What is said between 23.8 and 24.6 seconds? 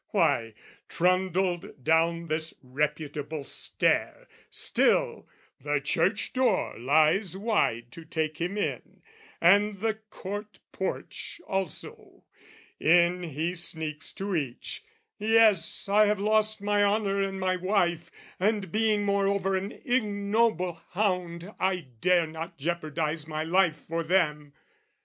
for them!"